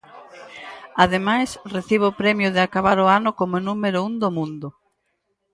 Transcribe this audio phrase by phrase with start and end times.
[1.03, 4.67] Ademais, recibe o premio de acabar o ano como número un do mundo.